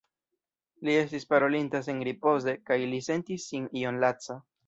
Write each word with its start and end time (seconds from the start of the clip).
Li 0.87 0.95
estis 1.01 1.27
parolinta 1.33 1.81
senripoze, 1.89 2.57
kaj 2.71 2.79
li 2.95 3.03
sentis 3.11 3.47
sin 3.53 3.71
iom 3.83 4.01
laca. 4.07 4.41